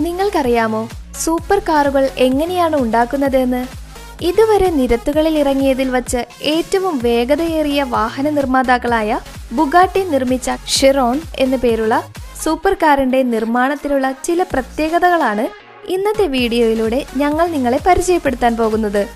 നിങ്ങൾക്കറിയാമോ? 0.00 0.88
സൂപ്പർ 1.20 1.58
കാറുകൾ 1.58 2.10
എങ്ങനെയാണ് 2.16 2.76
ഉണ്ടാക്കുന്നതെന്ന്? 2.76 3.66
ഇതുവരെ 4.24 4.70
നിരത്തുകളിൽ 4.70 5.38
ഇറങ്ങിയതിൽ 5.38 5.90
വച്ച് 5.90 6.24
ഏറ്റവും 6.42 7.00
വേഗതയേറിയ 7.02 7.82
വാഹന 7.82 8.30
നിർമ്മാതാക്കളായ 8.30 9.20
ബുഗാട്ടി 9.52 10.04
നിർമ്മിച്ച 10.04 10.50
ഷിറോൺ 10.66 11.20
എന്നു 11.38 11.56
പേരുള്ള 11.56 12.04
സൂപ്പർ 12.44 12.74
കാറിന്റെ 12.74 13.22
നിർമ്മാണത്തിലുള്ള 13.22 14.12
ചില 14.12 14.42
പ്രത്യേകതകളാണ് 14.42 15.46
ഇന്നത്തെ 15.90 16.26
വീഡിയോയിലൂടെ 16.26 17.06
ഞങ്ങൾ 17.16 17.46
നിങ്ങളെ 17.46 17.80
പരിചയപ്പെടുത്താൻ 17.86 18.56
പോകുന്നത്. 18.56 19.06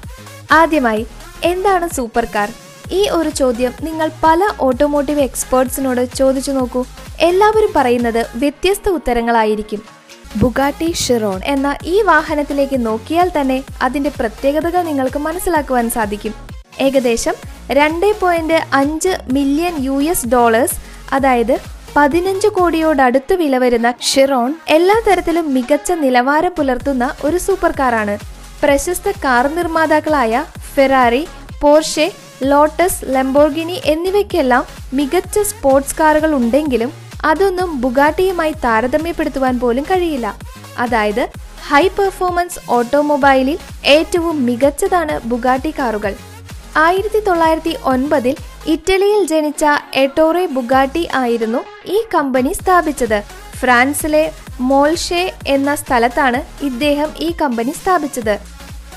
ആദ്യമായി 0.53 1.07
എന്താണ് 1.45 1.89
സൂപ്പർ 1.89 2.25
കാർ? 2.25 2.51
ഈ 2.93 3.09
ഒരു 3.09 3.29
ചോദ്യം 3.29 3.73
നിങ്ങൾ 3.83 4.11
പല 4.25 4.49
ഓട്ടോമോട്ടീവ് 4.61 5.21
എക്സ്പേർട്സിനോട് 5.21 6.15
ചോദിച്ചു 6.15 6.53
നോക്കൂ. 6.53 6.85
എല്ലാവരും 7.21 7.73
പറയുന്നത് 7.77 8.27
വ്യത്യസ്ത 8.35 8.89
ഉത്തരങ്ങളായിരിക്കും. 8.89 10.02
ബുഗാട്ടി 10.41 10.93
ഷിറോൺ 10.93 11.41
എന്ന 11.45 11.77
ഈ 11.85 12.03
വാഹനത്തിലേക്ക് 12.03 12.87
നോക്കിയാൽ 12.87 13.29
തന്നെ 13.29 13.65
അതിന്റെ 13.83 14.11
പ്രത്യേകതകൾ 14.19 14.83
നിങ്ങൾക്ക് 14.83 15.19
മനസ്സിലാക്കുവാൻ 15.19 15.91
സാധിക്കും. 15.91 16.35
ഏകദേശം 16.81 17.35
രണ്ട് 17.71 18.07
പോയിന്റ് 18.21 18.59
അഞ്ച് 18.73 19.13
മില്യൺ 19.33 19.75
യു 19.85 20.03
എസ് 20.13 20.29
ഡോളേഴ്സ് 20.29 20.79
അതായത് 21.13 21.61
പതിനഞ്ച് 21.97 22.49
കോടിയോടടുത്ത് 22.49 23.35
വില 23.35 23.59
വരുന്ന 23.59 23.95
ഷിറോൺ 24.01 24.55
എല്ലാ 24.69 24.95
തരത്തിലും 25.07 25.55
മികച്ച 25.55 25.93
നിലവാരം 25.93 26.53
പുലർത്തുന്ന 26.57 27.15
ഒരു 27.25 27.37
സൂപ്പർ 27.37 27.75
കാറാണ്. 27.79 28.19
പ്രശസ്ത 28.63 29.11
കാർ 29.25 29.55
നിർമ്മാതാക്കളായ 29.55 30.45
ഫെറാറി 30.75 31.29
പോർഷെ 31.61 32.13
ലോട്ടസ് 32.43 33.05
ലംബോർഗിനി 33.05 33.81
എന്നിവയ്ക്കെല്ലാം 33.85 34.65
മികച്ച 34.95 35.39
സ്പോർട്സ് 35.39 35.97
കാറുകൾ 36.01 36.35
ഉണ്ടെങ്കിലും 36.35 37.02
അതൊന്നും 37.25 37.81
ബുഗാട്ടിയുമായി 37.81 38.53
താരതമ്യപ്പെടുത്തുവാൻ 38.53 39.61
പോലും 39.61 39.83
കഴിയില്ല. 39.83 40.35
അതായത് 40.79 41.29
ഹൈ 41.69 41.89
പെർഫോമൻസ് 41.89 42.59
ഓട്ടോമൊബൈലിൽ 42.71 43.59
ഏറ്റവും 43.85 44.47
മികച്ചതാണ് 44.47 45.21
ബുഗാട്ടി 45.25 45.71
കാറുകൾ. 45.71 46.15
ആയിരത്തി 46.77 47.21
തൊള്ളായിരത്തി 47.21 47.77
ഒൻപതിൽ 47.85 48.37
ഇറ്റലിയിൽ 48.67 49.27
ജനിച്ച 49.27 49.65
എട്ടോറെ 49.95 50.47
ബുഗാട്ടി 50.47 51.09
ആയിരുന്നു 51.15 51.59
ഈ 51.87 52.03
കമ്പനി 52.15 52.53
സ്ഥാപിച്ചത്. 52.53 53.23
ഫ്രാൻസിലെ 53.57 54.33
മോൾഷെ 54.61 55.33
എന്ന 55.47 55.75
സ്ഥലത്താണ് 55.75 56.65
ഇദ്ദേഹം 56.65 57.11
ഈ 57.19 57.33
കമ്പനി 57.43 57.71
സ്ഥാപിച്ചത്. 57.71 58.39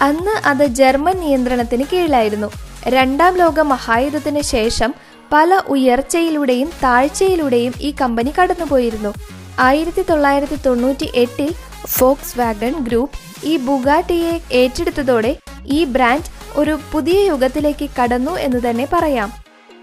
അന്ന് 0.01 0.47
അത് 0.47 0.65
ജർമ്മൻ 0.65 1.19
നിയന്ത്രണത്തിന് 1.19 1.83
കീഴിലായിരുന്നു. 1.93 2.51
രണ്ടാം 2.87 3.37
ലോക 3.37 3.59
മഹായുദ്ധത്തിന് 3.59 4.41
ശേഷം 4.41 4.93
പല 5.31 5.61
ഉയർച്ചയിലൂടെയും 5.67 6.69
താഴ്ചയിലൂടെയും 6.83 7.73
ഈ 7.79 7.91
കമ്പനി 8.01 8.33
കടന്നുപോയിരുന്നു. 8.37 9.13
ആയിരത്തി 9.59 10.01
തൊള്ളായിരത്തി 10.01 10.57
തൊണ്ണൂറ്റി 10.65 11.11
എട്ടിൽ 11.15 11.49
ഫോക്സ് 11.97 12.39
വാഗൺ 12.39 12.73
ഗ്രൂപ്പ് 12.83 13.17
ഈ 13.43 13.57
ബുഗാട്ടിയെ 13.57 14.41
ഏറ്റെടുത്തതോടെ 14.51 15.31
ഈ 15.65 15.85
ബ്രാൻഡ് 15.85 16.31
ഒരു 16.55 16.79
പുതിയ 16.91 17.19
യുഗത്തിലേക്ക് 17.25 17.89
കടന്നു 17.99 18.31
എന്ന് 18.31 18.69
തന്നെ 18.69 18.87
പറയാം. 18.93 19.29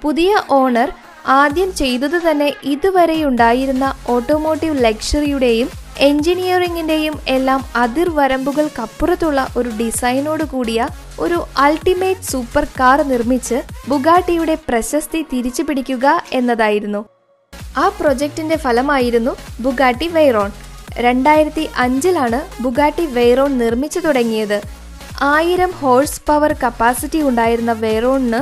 പുതിയ 0.03 0.43
ഓണർ 0.51 0.91
ആദ്യം 1.27 1.75
ചെയ്തത് 1.75 2.19
തന്നെ 2.31 2.55
ഇതുവരെയുണ്ടായിരുന്ന 2.63 3.95
ഓട്ടോമോട്ടീവ് 4.09 4.85
ലക്ഷറിയുടെയും 4.85 5.69
എഞ്ചിനീയറിംഗിന്റെയും 5.99 7.15
എല്ലാം 7.29 7.65
അതിർവരമ്പുകൾക്കപ്പുറത്തുള്ള 7.77 9.49
ഒരു 9.57 9.69
ഡിസൈനോട് 9.81 10.45
കൂടിയ 10.45 10.87
ഒരു 11.21 11.45
അൾട്ടിമേറ്റ് 11.59 12.21
സൂപ്പർ 12.21 12.65
കാർ 12.65 13.03
നിർമ്മിച്ച് 13.03 13.63
ബുഗാട്ടിയുടെ 13.89 14.59
പ്രശസ്തി 14.69 15.27
തിരിച്ചു 15.33 15.63
പിടിക്കുക 15.63 16.23
എന്നതായിരുന്നു. 16.33 17.05
ആ 17.77 17.89
പ്രൊജക്ടിന്റെ 17.89 18.57
ഫലമായിരുന്നു 18.57 19.37
ബുഗാട്ടി 19.61 20.09
വെയ്റോൺ. 20.09 20.51
രണ്ടായിരത്തി 20.99 21.69
അഞ്ചിലാണ് 21.79 22.63
ബുഗാട്ടി 22.63 23.07
വെയ്റോൺ 23.07 23.59
നിർമ്മിച്ചു 23.59 24.01
തുടങ്ങിയത്. 24.01 24.63
ആയിരം 25.23 25.71
ഹോഴ്സ് 25.71 26.21
പവർ 26.29 26.53
കപ്പാസിറ്റി 26.53 27.23
ഉണ്ടായിരുന്ന 27.23 27.73
വെയ്റോണിന് 27.73 28.41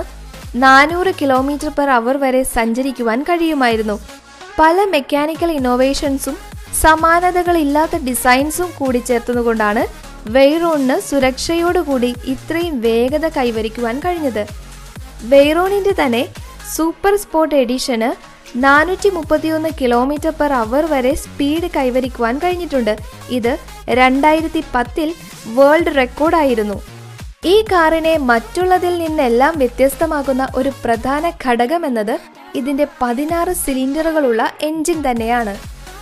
നാനൂറ് 0.57 1.13
കിലോമീറ്റർ 1.21 1.69
പെർ 1.69 1.91
അവർ 1.91 2.17
വരെ 2.17 2.43
സഞ്ചരിക്കുവാൻ 2.43 3.23
കഴിയുമായിരുന്നു. 3.23 4.01
പല 4.59 4.85
മെക്കാനിക്കൽ 4.85 5.51
ഇന്നോവേഷൻസും 5.53 6.37
സമാനതകളില്ലാത്ത 6.83 7.97
ഡിസൈൻസും 7.97 8.71
കൂടി 8.79 8.99
ചേർത്തുകൊണ്ടാണ് 8.99 10.10
വെയ്റോണിന് 10.27 11.01
സുരക്ഷയോടുകൂടി 11.01 12.15
ഇത്രയും 12.27 12.81
വേഗത 12.81 13.29
കൈവരിക്കുവാൻ 13.29 14.01
കഴിഞ്ഞത്. 14.05 14.47
വെയ്റോണിന്റെ 15.25 16.05
തന്നെ 16.05 16.29
സൂപ്പർ 16.77 17.17
സ്പോർട്ട് 17.17 17.55
എഡിഷന് 17.55 18.11
നാനൂറ്റി 18.57 19.09
മുപ്പത്തിയൊന്ന് 19.09 19.69
കിലോമീറ്റർ 19.81 20.31
പെർ 20.31 20.53
അവർ 20.53 20.85
വരെ 20.85 21.15
സ്പീഡ് 21.15 21.71
കൈവരിക്കുവാൻ 21.77 22.39
കഴിഞ്ഞിട്ടുണ്ട്. 22.39 22.97
ഇത് 23.31 23.59
രണ്ടായിരത്തി 23.89 24.65
പത്തിൽ 24.75 25.15
വേൾഡ് 25.47 25.97
റെക്കോർഡായിരുന്നു. 25.97 26.83
ഈ 27.45 27.65
കാറിനെ 27.73 28.17
മറ്റുള്ളതിൽ 28.17 28.99
നിന്നെല്ലാം 28.99 29.59
വ്യത്യസ്തമാകുന്ന 29.59 30.49
ഒരു 30.55 30.73
പ്രധാന 30.85 31.33
ഘടകമെന്നത് 31.45 32.19
ഇതിന്റെ 32.55 32.87
പതിനാറ് 33.03 33.53
സിലിണ്ടറുകളുള്ള 33.53 34.51
എൻജിൻ 34.63 35.11
തന്നെയാണ്. 35.11 35.55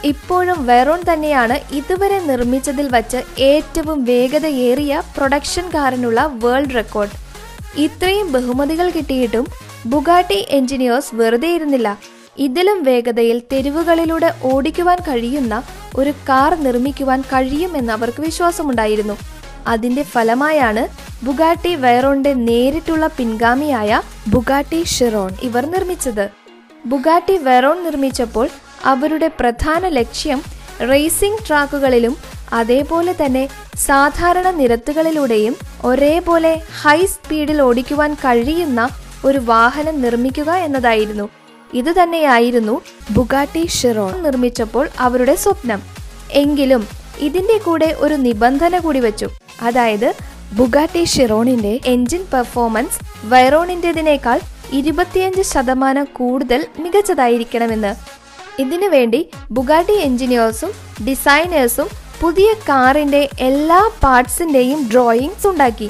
ഇപ്പോഴും 0.05 0.67
വെറോൺ 0.67 1.01
തന്നെയാണ് 1.13 1.61
ഇതുവരെ 1.73 2.19
നിർമ്മിച്ചതിൽ 2.19 2.89
വച്ച് 2.89 3.17
ഏറ്റവും 3.39 4.05
വേഗതയേറിയ 4.05 5.03
പ്രൊഡക്ഷൻ 5.17 5.69
കാറിനുള്ള 5.75 6.31
വേൾഡ് 6.45 6.75
റെക്കോർഡ് 6.75 7.17
ഇത്രയും 7.79 8.33
ബഹുമതികൾ 8.33 8.91
കിട്ടിയിട്ടും 8.91 9.47
ബുഗാട്ടി 9.87 10.47
എഞ്ചിനീയേഴ്സ് 10.51 11.15
വെറുതെ 11.15 11.55
ഇരുന്നില്ല. 11.55 11.99
ഇതിലും 12.39 12.83
വേഗതയിൽ 12.83 13.43
തെരുവുകളിലൂടെ 13.53 14.35
ഓടിക്കുവാൻ 14.43 14.97
കഴിയുന്ന 15.09 15.63
ഒരു 15.97 16.11
കാർ 16.29 16.63
നിർമ്മിക്കുവാൻ 16.63 17.21
കഴിയുമെന്ന് 17.21 17.93
അവർക്ക് 17.93 18.21
വിശ്വാസമുണ്ടായിരുന്നു. 18.21 19.17
അതിന്റെ 19.67 20.03
ഫലമായാണ് 20.03 20.89
ബുഗാട്ടി 21.25 21.75
വെയറോണിന്റെ 21.75 22.35
നേരിട്ടുള്ള 22.35 23.07
പിൻഗാമിയായ 23.07 24.01
ബുഗാട്ടി 24.29 24.85
ഷിറോൺ 24.85 25.33
ഇവർ 25.43 25.67
നിർമ്മിച്ചത്. 25.67 26.31
ബുഗാട്ടി 26.87 27.37
വെറോൺ 27.37 27.85
നിർമ്മിച്ചപ്പോൾ 27.85 28.49
അവരുടെ 28.85 29.29
പ്രധാന 29.29 29.89
ലക്ഷ്യം 29.89 30.43
റേസിംഗ് 30.81 31.49
ട്രാക്കുകളിലും 31.49 32.17
അതേപോലെ 32.53 33.13
തന്നെ 33.13 33.49
സാധാരണ 33.77 34.51
നിരത്തുകളിലൂടെയും 34.51 35.57
ഒരേപോലെ 35.85 36.63
ഹൈ 36.83 37.07
സ്പീഡിൽ 37.07 37.63
ഓടിക്കുവാൻ 37.63 38.15
കഴിയുന്ന 38.15 38.89
ഒരു 39.25 39.39
വാഹനം 39.39 40.03
നിർമ്മിക്കുക 40.03 40.51
എന്നതായിരുന്നു. 40.51 41.29
ഇതുതന്നെയായിരുന്നു 41.75 42.81
ബുഗാട്ടി 43.11 43.67
ഷിറോൺ 43.67 44.23
നിർമ്മിച്ചപ്പോൾ 44.23 44.89
അവരുടെ 44.99 45.35
സ്വപ്നം. 45.35 45.83
എങ്കിലും 46.31 46.89
ഇതിന്റെ 47.19 47.59
കൂടെ 47.59 47.97
ഒരു 47.99 48.15
നിബന്ധന 48.15 48.79
കൂടി 48.79 49.01
വെച്ചു. 49.01 49.29
അതായത് 49.63 50.15
ബുഗാട്ടി 50.53 51.05
ഷിറോണിന്റെ 51.05 51.81
എഞ്ചിൻ 51.87 52.25
പെർഫോമൻസ് 52.33 53.27
വൈറോണിന്റെതിനേക്കാൾ 53.27 54.41
ഇരുപത്തിയഞ്ച് 54.73 55.43
ശതമാനം 55.43 56.05
കൂടുതൽ 56.05 56.67
മികച്ചതായിരിക്കണമെന്ന് 56.79 58.18
ഇതിനു 58.63 58.89
വേണ്ടി 58.95 59.21
ബുഗാട്ടി 59.57 59.97
എഞ്ചിനീയേഴ്സും 60.07 60.71
ഡിസൈനേഴ്സും 61.09 61.89
പുതിയ 62.21 62.49
കാറിന്റെ 62.69 63.21
എല്ലാ 63.49 63.81
പാർട്സിന്റെയും 64.05 64.81
ഡ്രോയിങ്സ് 64.93 65.47
ഉണ്ടാക്കി. 65.47 65.89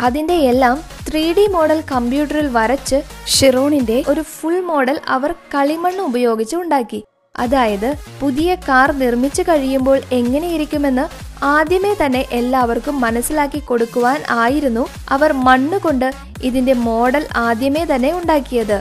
അതിന്റെ 0.00 0.36
എല്ലാം 0.50 0.76
ത്രീ 1.08 1.24
ഡി 1.36 1.44
മോഡൽ 1.54 1.80
കമ്പ്യൂട്ടറിൽ 1.92 2.46
വരച്ച് 2.58 2.98
ഷിറോണിന്റെ 3.34 3.98
ഒരു 4.08 4.22
ഫുൾ 4.34 4.58
മോഡൽ 4.70 4.96
അവർ 5.08 5.34
കളിമണ്ണ് 5.54 6.02
ഉപയോഗിച്ച് 6.10 6.56
ഉണ്ടാക്കി. 6.56 7.00
അതായത് 7.38 7.90
പുതിയ 8.20 8.50
കാർ 8.68 8.88
നിർമ്മിച്ചു 9.02 9.42
കഴിയുമ്പോൾ 9.48 9.98
എങ്ങനെയിരിക്കുമെന്ന് 10.18 11.04
ആദ്യമേ 11.42 11.92
തന്നെ 12.00 12.22
എല്ലാവർക്കും 12.38 13.00
മനസ്സിലാക്കി 13.00 13.60
കൊടുക്കുവാൻ 13.60 14.18
ആയിരുന്നു 14.42 14.84
അവർ 15.08 15.32
മണ്ണ് 15.46 15.78
കൊണ്ട് 15.78 16.08
ഇതിന്റെ 16.42 16.74
മോഡൽ 16.88 17.24
ആദ്യമേ 17.46 17.84
തന്നെ 17.92 18.12
ഉണ്ടാക്കിയത്. 18.20 18.78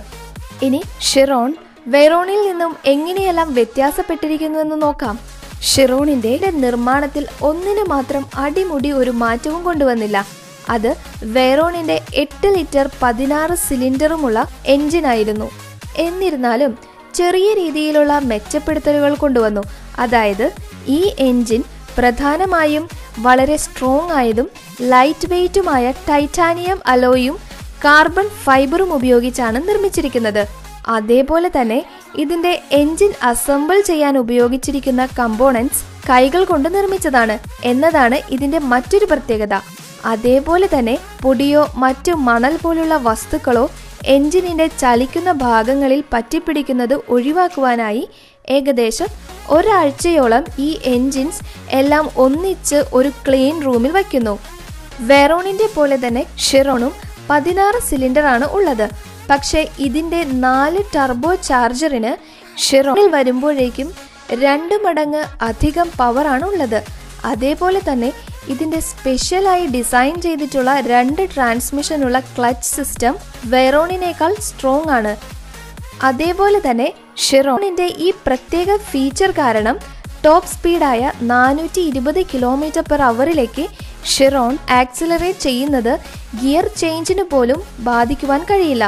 ഇനി 0.62 0.82
ഷിറോൺ 1.10 1.52
വെറോണിൽ 1.88 2.48
നിന്നും 2.48 2.76
എങ്ങനെയെല്ലാം 2.86 3.54
വ്യത്യാസപ്പെട്ടിരിക്കുന്നുവെന്ന് 3.54 4.82
നോക്കാം. 4.82 5.20
ഷിറോണിന്റെ 5.62 6.52
നിർമ്മാണത്തിൽ 6.54 7.28
ഒന്നിന് 7.42 7.90
മാത്രം 7.90 8.26
അടിമുടി 8.36 8.92
ഒരു 8.92 9.12
മാറ്റവും 9.12 9.64
കൊണ്ടുവന്നില്ല. 9.64 10.26
അത് 10.70 10.96
വെറോണിന്റെ 11.24 12.02
എട്ട് 12.14 12.48
ലിറ്റർ 12.48 12.90
പതിനാറ് 13.02 13.56
സിലിണ്ടറുമുള്ള 13.56 14.48
എഞ്ചിനായിരുന്നു 14.66 15.52
എന്നിരുന്നാലും 15.98 16.78
ചെറിയ 17.16 17.54
രീതിയിലുള്ള 17.54 18.20
മെച്ചപ്പെടുത്തലുകൾ 18.20 19.16
കൊണ്ടുവന്നു. 19.16 19.64
അതായത് 20.00 20.52
ഈ 20.88 21.16
എഞ്ചിൻ 21.20 21.64
പ്രധാനമായും 21.98 22.90
വളരെ 23.20 23.56
സ്ട്രോങ് 23.56 24.12
ആയതും 24.12 24.50
ലൈറ്റ് 24.82 25.28
വെയ്റ്റുമായ 25.32 25.92
ടൈറ്റാനിയം 26.10 26.80
അലോയും 26.88 27.38
കാർബൺ 27.86 28.30
ഫൈബറും 28.44 28.94
ഉപയോഗിച്ചാണ് 28.94 29.68
നിർമ്മിച്ചിരിക്കുന്നത്. 29.68 30.63
അതേപോലെ 30.88 31.52
തന്നെ 31.62 31.86
ഇതിന്റെ 32.16 32.62
എൻജിൻ 32.72 33.14
അസംബിൾ 33.24 33.82
ചെയ്യാൻ 33.82 34.18
ഉപയോഗിച്ചിരിക്കുന്ന 34.18 35.08
കമ്പോണൻസ് 35.20 36.10
കൈകൾ 36.10 36.44
കൊണ്ട് 36.44 36.76
നിർമ്മിച്ചതാണ് 36.76 37.40
എന്നതാണ് 37.64 38.20
ഇതിന്റെ 38.30 38.60
മറ്റൊരു 38.60 39.06
പ്രത്യേകത. 39.06 39.60
അതേപോലെ 40.06 40.70
തന്നെ 40.78 40.98
പൊടിയോ 41.22 41.68
മറ്റു 41.76 42.12
മണൽ 42.12 42.58
പോലുള്ള 42.58 42.98
വസ്തുക്കളോ 42.98 43.72
എഞ്ചിനിന്റെ 44.06 44.68
ചലിക്കുന്ന 44.68 45.32
ഭാഗങ്ങളിൽ 45.32 46.04
പറ്റിപ്പിടിക്കുന്നത് 46.14 47.00
ഒഴിവാക്കുവാനായി 47.10 48.10
ഏകദേശം 48.50 49.06
ഒരാഴ്ചയോളം 49.50 50.46
ഈ 50.60 50.80
എൻജിൻസ് 50.84 51.42
എല്ലാം 51.70 52.10
ഒന്നിച്ച് 52.18 52.84
ഒരു 52.94 53.10
ക്ലീൻ 53.10 53.66
റൂമിൽ 53.66 53.92
വയ്ക്കുന്നു. 53.92 54.40
വെറോണിന്റെ 55.00 55.70
പോലെ 55.76 56.08
തന്നെ 56.08 56.26
ഷിറോണും 56.38 56.92
പതിനാറ് 57.30 57.82
സിലിണ്ടർ 57.82 58.26
ആണ് 58.26 58.46
ഉള്ളത്. 58.46 59.13
പക്ഷേ 59.30 59.62
ഇതിന്റെ 59.88 60.22
നാല് 60.46 60.82
ടർബോ 60.96 61.32
ചാർജറിന് 61.50 62.14
ഷിറോണിൽ 62.66 63.08
വരുമ്പോഴേക്കും 63.16 63.90
രണ്ട് 64.44 64.76
മടങ്ങ് 64.84 65.24
അധികം 65.48 65.88
പവറാണ് 66.00 66.46
ഉള്ളത്. 66.52 66.80
അതേപോലെ 67.32 67.80
തന്നെ 67.90 68.10
ഇതിന്റെ 68.54 68.80
സ്പെഷ്യലായി 68.90 69.66
ഡിസൈൻ 69.76 70.16
ചെയ്തിട്ടുള്ള 70.26 70.72
രണ്ട് 70.92 71.22
ട്രാൻസ്മിഷനുള്ള 71.34 72.18
ക്ലച്ച് 72.36 72.72
സിസ്റ്റം 72.76 73.14
വെറോണിനേക്കാൾ 73.54 74.34
സ്ട്രോങ് 74.48 74.92
ആണ്. 74.98 75.14
അതേപോലെ 76.10 76.60
തന്നെ 76.68 76.88
ഷെറോണിന്റെ 77.26 77.88
ഈ 78.06 78.10
പ്രത്യേക 78.26 78.76
ഫീച്ചർ 78.92 79.32
കാരണം 79.42 79.78
ടോപ്പ് 80.26 80.52
സ്പീഡായ 80.54 81.12
നാനൂറ്റി 81.32 81.82
ഇരുപത് 81.92 82.20
കിലോമീറ്റർ 82.34 82.84
പെർ 82.90 83.02
അവറിലേക്ക് 83.12 83.66
ഷിറോൺ 84.14 84.54
ആക്സിലറേറ്റ് 84.82 85.46
ചെയ്യുന്നത് 85.48 85.94
ഗിയർ 86.42 86.68
ചേഞ്ചിന് 86.82 87.26
പോലും 87.34 87.60
ബാധിക്കുവാൻ 87.90 88.42
കഴിയില്ല. 88.52 88.86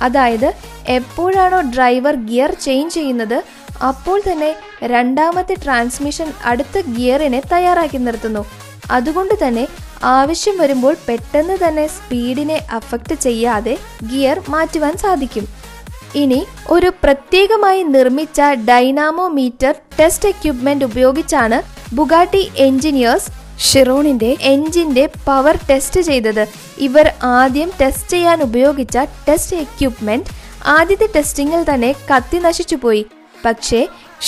അതായത് 0.00 0.54
എപ്പോഴാണോ 0.86 1.60
ഡ്രൈവർ 1.60 2.14
ഗിയർ 2.14 2.54
ചേഞ്ച് 2.54 2.94
ചെയ്യുന്നത് 2.94 3.44
അപ്പോൾ 3.82 4.20
തന്നെ 4.28 4.56
രണ്ടാമത്തെ 4.82 5.54
ട്രാൻസ്മിഷൻ 5.54 6.32
അടുത്ത 6.44 6.78
ഗിയറിനെ 6.96 7.42
തയ്യാറാക്കി 7.52 7.98
നിർത്തുന്നു. 7.98 8.46
അതുകൊണ്ട് 8.90 9.34
തന്നെ 9.42 9.68
ആവശ്യം 10.02 10.58
വരുമ്പോൾ 10.58 10.96
പെട്ടെന്ന് 11.08 11.56
തന്നെ 11.62 11.86
സ്പീഡിനെ 11.86 12.66
അഫക്റ്റ് 12.70 13.14
ചെയ്യാതെ 13.14 13.78
ഗിയർ 14.10 14.40
മാറ്റുവാൻ 14.48 14.96
സാധിക്കും. 14.98 15.46
ഇനി 16.14 16.46
ഒരു 16.70 16.92
പ്രത്യേകമായി 17.02 17.82
നിർമ്മിച്ച 17.82 18.40
ഡൈനാമോമീറ്റർ 18.54 19.74
ടെസ്റ്റ് 19.96 20.28
എക്യുപ്മെന്റ് 20.28 20.84
ഉപയോഗിച്ചാണ് 20.84 21.62
ബുഗാട്ടി 21.94 22.50
എഞ്ചിനീയേഴ്സ് 22.56 23.30
ഷിറോണിന്റെ 23.66 24.36
എഞ്ചിന്റെ 24.52 25.04
പവർ 25.26 25.58
ടെസ്റ്റ് 25.70 26.00
ചെയ്തത്. 26.00 26.44
ഇവർ 26.86 27.06
ആദ്യം 27.22 27.70
ടെസ്റ്റ് 27.80 28.10
ചെയ്യാൻ 28.10 28.42
ഉപയോഗിച്ച 28.42 28.96
ടെസ്റ്റ് 29.28 29.56
എക്യുപ്മെന്റ് 29.56 30.30
ആദ്യത്തെ 30.66 31.08
ടെസ്റ്റിംഗിൽ 31.16 31.62
തന്നെ 31.70 31.94
കത്തി 32.10 32.38
നശിച്ചുപോയി 32.38 33.06
പക്ഷേ 33.44 33.80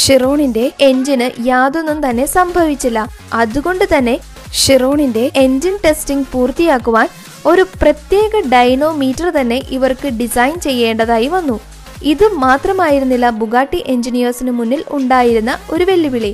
ഷിറോണിന്റെ 0.02 0.64
എഞ്ചിന് 0.80 1.46
യാതൊന്നും 1.46 2.08
തന്നെ 2.08 2.26
സംഭവിച്ചില്ല. 2.26 2.98
അതുകൊണ്ട് 3.32 3.84
തന്നെ 3.94 4.16
ഷിറോണിന്റെ 4.62 5.30
എഞ്ചിൻ 5.36 5.78
ടെസ്റ്റിംഗ് 5.84 6.26
പൂർത്തിയാക്കുവാൻ 6.32 7.08
ഒരു 7.46 7.64
പ്രത്യേക 7.82 8.48
ഡൈനോമീറ്റർ 8.52 9.28
തന്നെ 9.40 9.58
ഇവർക്ക് 9.76 10.08
ഡിസൈൻ 10.20 10.60
ചെയ്യേണ്ടതായി 10.60 11.28
വന്നു. 11.28 11.56
ഇത് 12.02 12.24
മാത്രമായിരുന്നില്ല 12.44 13.30
ബുഗാട്ടി 13.40 13.84
എഞ്ചിനീയേഴ്സിന് 13.86 14.50
മുന്നിൽ 14.50 14.84
ഉണ്ടായിരുന്ന 14.90 15.58
ഒരു 15.70 15.84
വെല്ലുവിളി. 15.84 16.32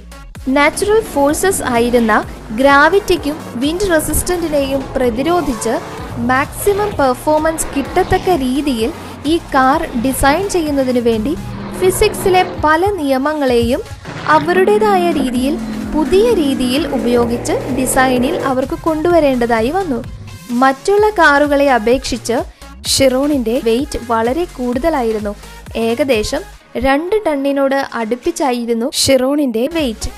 നാച്ചുറൽ 0.49 1.01
ഫോഴ്സസ് 1.01 1.63
ആയിരുന്ന 1.63 2.25
ഗ്രാവിറ്റിക്കും 2.57 3.37
വിൻഡ് 3.55 3.91
റെസിസ്റ്റന്റിനെയും 3.91 4.85
പ്രതിരോധിച്ച് 4.97 5.79
മാക്സിമം 6.19 6.97
പെർഫോമൻസ് 6.97 7.67
കിട്ടത്തക്ക 7.77 8.31
രീതിയിൽ 8.31 8.93
ഈ 9.27 9.39
കാർ 9.55 9.89
ഡിസൈൻ 10.05 10.49
ചെയ്യുന്നതിനു 10.49 11.01
വേണ്ടി 11.01 11.37
ഫിസിക്സിലെ 11.81 12.47
പല 12.65 12.91
നിയമങ്ങളെയും 12.91 13.81
അവരുടേതായ 14.27 15.13
രീതിയിൽ 15.13 15.59
പുതിയ 15.95 16.35
രീതിയിൽ 16.35 16.87
ഉപയോഗിച്ച് 16.87 17.53
ഡിസൈനിൽ 17.77 18.39
അവർക്ക് 18.39 18.79
കൊണ്ടുവരേണ്ടതായി 18.83 19.71
വന്നു. 19.71 20.03
മറ്റുള്ള 20.51 21.11
കാറുകളെ 21.11 21.71
അപേക്ഷിച്ച് 21.73 22.39
ഷിറോണിന്റെ 22.87 23.61
വെയിറ്റ് 23.65 23.99
വളരെ 24.09 24.45
കൂടുതലായിരുന്നു. 24.45 25.35
ഏകദേശം 25.77 26.41
രണ്ട് 26.77 27.17
ടണ്ണിനോട് 27.27 27.87
അടുപ്പിച്ചായിരുന്നു 27.95 28.91
ഷിറോണിന്റെ 28.95 29.69
വെയിറ്റ് 29.73 30.11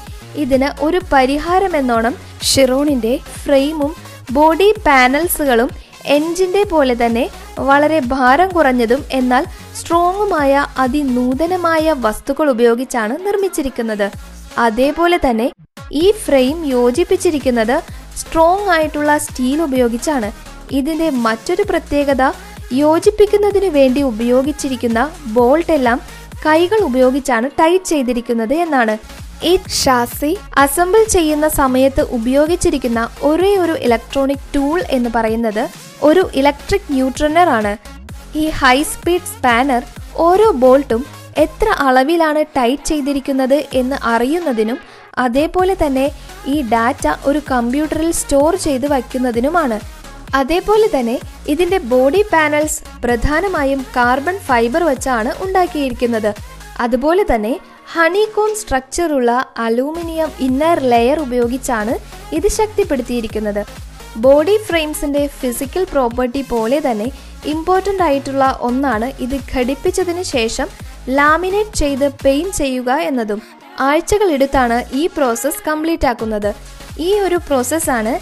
ഇതിന് 0.42 0.68
ഒരു 0.86 1.00
പരിഹാരമെന്നോണം 1.12 2.14
ഷിറോണിന്റെ 2.50 3.14
ഫ്രെയിമും 3.42 3.92
ബോഡി 4.36 4.68
പാനൽസുകളും 4.86 5.70
എൻജിന്റെ 6.16 6.62
പോലെ 6.72 6.94
തന്നെ 7.02 7.24
വളരെ 7.68 7.98
ഭാരം 8.14 8.48
കുറഞ്ഞതും 8.48 9.02
എന്നാൽ 9.18 9.44
സ്ട്രോങ്ങുമായ 9.78 10.52
അതിനൂതനമായ 10.84 11.94
വസ്തുക്കൾ 12.04 12.46
ഉപയോഗിച്ചാണ് 12.54 13.14
നിർമ്മിച്ചിരിക്കുന്നത്. 13.26 14.06
അതേപോലെ 14.64 15.18
തന്നെ 15.26 15.46
ഈ 16.02 16.06
ഫ്രെയിം 16.24 16.58
യോജിപ്പിച്ചിരിക്കുന്നത് 16.76 17.76
സ്ട്രോങ് 18.20 18.70
ആയിട്ടുള്ള 18.74 19.12
സ്റ്റീൽ 19.26 19.60
ഉപയോഗിച്ചാണ്. 19.68 20.28
ഇതിന്റെ 20.78 21.08
മറ്റൊരു 21.26 21.64
പ്രത്യേകത 21.70 22.24
യോജിപ്പിക്കുന്നതിന് 22.82 23.70
വേണ്ടി 23.78 24.02
ഉപയോഗിച്ചിരിക്കുന്ന 24.12 25.00
ബോൾട്ട് 25.36 25.72
എല്ലാം 25.78 25.98
കൈകൾ 26.46 26.80
ഉപയോഗിച്ചാണ് 26.88 27.46
ടൈറ്റ് 27.58 27.90
ചെയ്തിരിക്കുന്നത് 27.92 28.54
എന്നാണ്. 28.64 28.94
ഈ 29.42 29.58
ഷാസി 29.82 30.38
അസംബിൾ 30.56 31.04
ചെയ്യുന്ന 31.04 31.48
സമയത്ത് 31.48 32.00
ഉപയോഗിച്ചിരിക്കുന്ന 32.00 33.08
ഒരേ 33.22 33.56
ഒരു 33.56 33.72
ഇലക്ട്രോണിക് 33.72 34.46
ടൂൾ 34.54 34.82
എന്ന് 34.90 35.10
പറയുന്നത് 35.14 35.68
ഒരു 36.02 36.30
ഇലക്ട്രിക് 36.34 36.92
ന്യൂട്രണർ 36.92 37.48
ആണ്. 37.48 37.76
ഈ 38.36 38.48
ഹൈ 38.48 38.82
സ്പീഡ് 38.82 39.30
സ്പാനർ 39.34 39.82
ഓരോ 40.16 40.50
ബോൾട്ടും 40.50 41.06
എത്ര 41.36 41.68
അളവിലാണ് 41.68 42.44
ടൈറ്റ് 42.56 42.84
ചെയ്തിരിക്കുന്നത് 42.84 43.64
എന്ന് 43.72 43.96
അറിയുന്നതിനും 44.02 44.78
അതേപോലെ 45.18 45.74
തന്നെ 45.82 46.10
ഈ 46.46 46.62
ഡാറ്റ 46.62 47.06
ഒരു 47.24 47.40
കമ്പ്യൂട്ടറിൽ 47.50 48.10
സ്റ്റോർ 48.10 48.56
ചെയ്ത് 48.56 48.86
വയ്ക്കുന്നതിനുമാണ്. 48.86 49.78
അതേപോലെ 50.34 50.88
തന്നെ 50.98 51.18
ഇതിന്റെ 51.48 51.78
ബോഡി 51.78 52.24
പാനൽസ് 52.32 52.82
പ്രധാനമായും 53.04 53.86
കാർബൺ 53.96 54.38
ഫൈബർ 54.38 54.82
വെച്ചാണ് 54.82 55.30
ഉണ്ടാക്കിയിരിക്കുന്നത്. 55.44 56.34
അതുപോലെ 56.80 57.24
തന്നെ 57.34 57.58
ഹണികോൺ 57.92 58.52
സ്ട്രക്ചറുള്ള 58.60 59.30
അലൂമിനിയം 59.64 60.30
ഇന്നർ 60.46 60.78
ലെയർ 60.92 61.18
ഉപയോഗിച്ചാണ് 61.24 61.94
ഇത് 62.38 62.48
ശക്തിപ്പെടുത്തിയിരിക്കുന്നത്. 62.58 63.62
ബോഡി 64.24 64.56
ഫ്രെയിംസിന്റെ 64.66 65.22
ഫിസിക്കൽ 65.40 65.84
പ്രോപ്പർട്ടി 65.92 66.42
പോലെ 66.52 66.78
തന്നെ 66.86 67.08
ഇമ്പോർട്ടന്റ് 67.52 68.04
ആയിട്ടുള്ള 68.08 68.44
ഒന്നാണ് 68.68 69.08
ഇത് 69.24 69.36
ഘടിപ്പിച്ചതിന് 69.52 70.22
ശേഷം 70.34 70.68
ലാമിനേറ്റ് 71.16 71.78
ചെയ്ത് 71.82 72.06
പെയിന്റ് 72.24 72.56
ചെയ്യുക 72.60 72.90
എന്നതും. 73.08 73.40
ആഴ്ചകളെടുത്താണ് 73.88 74.78
ഈ 75.00 75.02
പ്രോസസ്സ് 75.16 75.64
കംപ്ലീറ്റ് 75.68 76.08
ആക്കുന്നത്. 76.12 76.50
ഈ 77.06 77.10
ഒരു 77.26 77.38
പ്രോസസ്സാണ് 77.48 78.12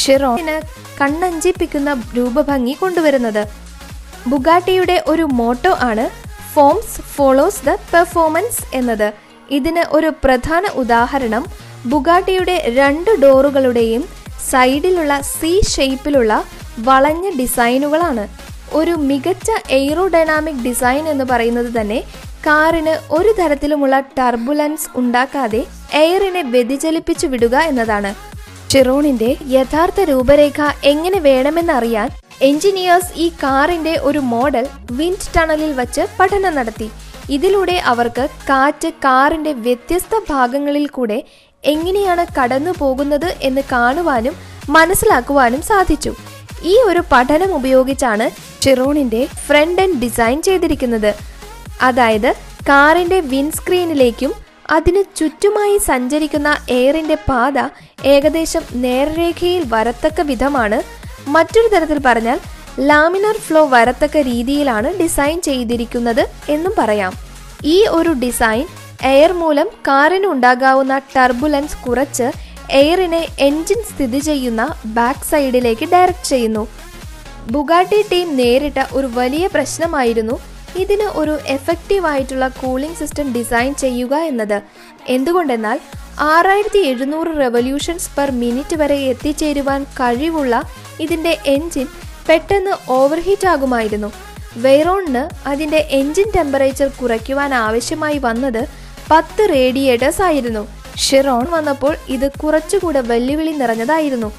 ഷിറോണിന് 0.00 0.56
കണ്ണഞ്ചിപ്പിക്കുന്ന 1.00 1.90
രൂപഭംഗി 2.16 2.74
കൊണ്ടുവരുന്നത്. 2.82 3.42
ബുഗാട്ടിയുടെ 4.30 4.96
ഒരു 5.12 5.24
മോട്ടോ 5.38 5.72
ആണ് 5.90 6.04
ഫോംസ് 6.54 7.00
ഫോളോസ് 7.16 7.64
ദ 7.66 7.70
പെർഫോമൻസ് 7.92 8.62
എന്നത്. 8.74 9.12
ഇതിന് 9.50 9.82
ഒരു 9.96 10.12
പ്രധാന 10.24 10.64
ഉദാഹരണം 10.82 11.44
ബുഗാട്ടിയുടെ 11.86 12.56
രണ്ട് 12.78 13.10
ഡോറുകളുടെയും 13.22 14.02
സൈഡിലുള്ള 14.50 15.20
സി 15.20 15.52
ഷേപ്പിലുള്ള 15.74 16.32
വളഞ്ഞ 16.78 17.26
ഡിസൈനുകളാണ്. 17.38 18.24
ഒരു 18.74 18.90
മികച്ച 19.08 19.50
എയ്റോഡൈനാമിക് 19.78 20.62
ഡിസൈൻ 20.66 21.08
എന്ന് 21.08 21.24
പറയുന്നത് 21.24 21.80
തന്നെ 21.80 21.98
കാറിന് 22.46 22.94
ഒരു 23.16 23.34
തരത്തിലുമുള്ള 23.38 23.96
ടർബുലൻസ് 24.18 24.88
ഉണ്ടാക്കാതെ 24.96 25.60
എയറിനെ 25.94 26.42
വ്യതിചലിപ്പിച്ചു 26.42 27.26
വിടുക 27.26 27.56
എന്നതാണ്. 27.70 28.12
ചിറോണിന്റെ 28.70 29.36
യഥാർത്ഥ 29.56 30.00
രൂപരേഖ 30.00 30.60
എങ്ങനെ 30.84 31.18
വേണമെന്നറിയാൻ 31.20 32.08
എഞ്ചിനീയേഴ്സ് 32.40 33.12
ഈ 33.16 33.28
കാറിന്റെ 33.28 33.98
ഒരു 34.02 34.18
മോഡൽ 34.18 34.66
വിൻഡ് 34.92 35.36
ടണലിൽ 35.36 35.72
വച്ച് 35.74 36.06
പഠനം 36.18 36.54
നടത്തി. 36.54 36.90
ഇതിലൂടെ 37.30 37.72
അവർക്ക് 37.72 38.28
കാറ്റ് 38.48 38.88
കാറിന്റെ 38.88 39.52
വ്യത്യസ്ത 39.52 40.10
ഭാഗങ്ങളിൽ 40.30 40.86
കൂടെ 40.86 41.24
എങ്ങനെയാണ് 41.64 42.26
കടന്നു 42.40 42.70
പോകുന്നത് 42.78 43.34
എന്ന് 43.42 43.62
കാണുവാനും 43.72 44.34
മനസ്സിലാക്കുവാനും 44.68 45.62
സാധിച്ചു. 45.62 46.14
ഈ 46.64 46.76
ഒരു 46.86 47.02
പഠനം 47.12 47.54
ഉപയോഗിച്ചാണ് 47.54 48.30
ചിറോണിന്റെ 48.62 49.28
ഫ്രണ്ട് 49.46 49.82
എൻഡ് 49.82 50.00
ഡിസൈൻ 50.00 50.42
ചെയ്തിരിക്കുന്നത്. 50.42 51.14
അതായത് 51.82 52.32
കാറിന്റെ 52.68 53.20
വിൻസ്ക്രീനിലേക്കും 53.20 54.32
അതിന് 54.70 55.02
ചുറ്റുമായി 55.16 55.78
സഞ്ചരിക്കുന്ന 55.78 56.56
എയറിന്റെ 56.70 57.14
പാത 57.14 57.58
ഏകദേശം 58.04 58.62
നേർരേഖയിൽ 58.74 59.62
വരത്തക്ക 59.68 60.20
വിധമാണ് 60.20 60.82
മറ്റൊരു 61.28 61.68
തരത്തിൽ 61.68 61.98
പറഞ്ഞാൽ 62.06 62.38
ലാമിനർ 62.78 63.36
ഫ്ലോ 63.36 63.66
വരത്തക്ക 63.66 64.16
രീതിയിലാണ് 64.16 64.98
ഡിസൈൻ 64.98 65.40
ചെയ്തിരിക്കുന്നത് 65.40 66.26
എന്നും 66.48 66.74
പറയാം. 66.78 67.12
ഈ 67.64 67.86
ഒരു 67.86 68.10
ഡിസൈൻ 68.10 68.66
എയർ 69.04 69.32
മൂലം 69.32 69.66
കാറിന് 69.66 70.26
ഉണ്ടാകാവുന്ന 70.26 70.98
ടർബുലൻസ് 70.98 71.76
കുറച്ച് 71.76 72.30
എയറിനെ 72.70 73.28
എൻജിൻ 73.38 73.82
സ്ഥിതി 73.82 74.18
ചെയ്യുന്ന 74.18 74.74
ബാക്ക് 74.86 75.30
സൈഡിലേക്ക് 75.30 75.84
ഡയറക്റ്റ് 75.84 76.28
ചെയ്യുന്നു. 76.28 76.68
ബുഗാട്ടി 77.50 78.04
ടീം 78.12 78.36
നേരിട്ട 78.36 78.84
ഒരു 78.92 79.06
വലിയ 79.06 79.46
പ്രശ്നമായിരുന്നു 79.46 80.51
ഇതിന് 80.78 81.02
ഒരു 81.02 81.38
എഫക്റ്റീവ് 81.46 82.06
ആയിട്ടുള്ള 82.06 82.48
കൂളിംഗ് 82.48 82.96
സിസ്റ്റം 82.96 83.32
ഡിസൈൻ 83.32 83.74
ചെയ്യുക 83.74 84.16
എന്നത്. 84.16 84.62
എന്തുകൊണ്ടെന്നാൽ 85.08 85.78
ആറായിരത്തി 86.20 86.78
എഴുന്നൂറ് 86.78 87.26
റെവല്യൂഷൻസ് 87.26 88.10
പെർ 88.16 88.30
മിനിറ്റ് 88.30 88.76
വരെ 88.76 88.94
എത്തിച്ചേരുവാൻ 88.94 89.84
കഴിവുള്ള 89.84 90.62
ഇതിന്റെ 91.00 91.38
എൻജിൻ 91.46 91.86
പെട്ടെന്ന് 92.28 92.70
ഓവർഹീറ്റ് 92.88 93.46
ആകുമായിരുന്നു. 93.46 94.12
വെയ്റോണിന് 94.56 95.48
അതിന്റെ 95.48 95.88
എൻജിൻ 95.90 96.24
ടെമ്പറേച്ചർ 96.36 96.88
കുറയ്ക്കുവാൻ 96.88 97.54
ആവശ്യമായി 97.54 98.18
വന്നത് 98.18 98.68
പത്ത് 99.10 99.48
റേഡിയേറ്റേഴ്സ് 99.50 100.22
ആയിരുന്നു. 100.22 100.68
ഷിറോൺ 100.96 101.46
വന്നപ്പോൾ 101.50 101.96
ഇത് 102.08 102.32
കുറച്ചുകൂടെ 102.32 103.00
വെല്ലുവിളി 103.00 103.50
നിറഞ്ഞതായിരുന്നു. 103.50 104.32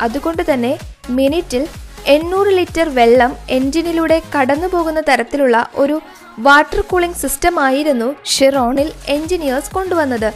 അതുകൊണ്ട് 0.00 0.54
തന്നെ 0.54 0.78
മിനിറ്റിൽ 1.10 1.66
എണ്ണൂറ് 2.06 2.48
ലിറ്റർ 2.48 2.88
വെള്ളം 2.88 3.36
എൻജിനിലൂടെ 3.50 4.22
കടന്നു 4.38 4.66
പോകുന്ന 4.66 5.00
തരത്തിലുള്ള 5.00 5.70
ഒരു 5.74 6.00
വാട്ടർ 6.38 6.80
കൂളിംഗ് 6.80 7.16
സിസ്റ്റം 7.16 7.60
ആയിരുന്നു 7.60 8.14
ഷിറോണിൽ 8.26 8.92
എഞ്ചിനീയേഴ്സ് 9.08 9.70
കൊണ്ടുവന്നത്. 9.70 10.32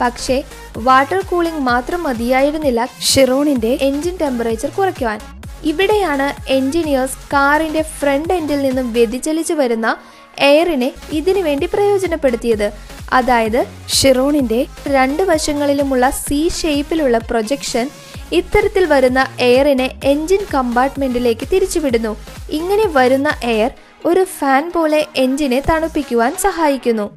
പക്ഷേ 0.00 0.42
വാട്ടർ 0.76 1.20
കൂളിംഗ് 1.20 1.60
മാത്രം 1.60 2.02
മതിയായിരുന്നില്ല 2.02 2.88
ഷിറോണിന്റെ 3.00 3.78
എൻജിൻ 3.80 4.16
ടെമ്പറേച്ചർ 4.16 4.68
കുറയ്ക്കുവാൻ. 4.68 5.20
ഇവിടെയാണ് 5.64 6.50
എൻജിനീയേഴ്സ് 6.50 7.16
കാറിന്റെ 7.32 7.82
ഫ്രണ്ട് 7.82 8.34
എൻഡിൽ 8.34 8.62
നിന്നും 8.62 8.92
വ്യതിചലിച്ചു 8.92 9.54
വരുന്ന 9.54 9.96
എയറിനെ 10.38 10.92
ഇതിനു 11.12 11.40
വേണ്ടി 11.40 11.66
പ്രയോജനപ്പെടുത്തിയത്. 11.66 12.70
അതായത് 13.12 13.64
ഷിറോണിന്റെ 13.88 14.66
രണ്ട് 14.88 15.22
വശങ്ങളിലുമുള്ള 15.22 16.10
സി 16.10 16.48
ഷേപ്പിലുള്ള 16.48 17.18
പ്രൊജക്ഷൻ 17.18 17.90
ഇത്തരത്തിൽ 18.32 18.84
വരുന്ന 18.84 19.26
എയറിനെ 19.40 19.90
എൻജിൻ 20.04 20.38
കമ്പാർട്ട്മെന്റിലേക്ക് 20.54 21.48
തിരിച്ചുവിടുന്നു. 21.52 22.16
ഇങ്ങനെ 22.50 22.86
വരുന്ന 22.86 23.36
എയർ 23.44 23.70
ഒരു 24.06 24.24
ഫാൻ 24.24 24.72
പോലെ 24.74 25.06
എൻജിനെ 25.16 25.62
തണുപ്പിക്കുവാൻ 25.70 26.36
സഹായിക്കുന്നു. 26.36 27.10